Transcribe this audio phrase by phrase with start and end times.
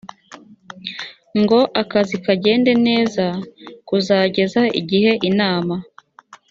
[1.41, 3.25] ngo akazi kagende neza
[3.87, 5.75] kuzageza igihe inama